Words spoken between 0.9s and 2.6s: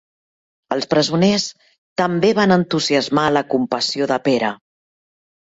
presoners també van